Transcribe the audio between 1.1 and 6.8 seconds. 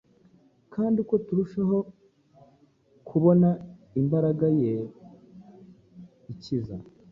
turushaho kubona imbaraga Ye ikiza,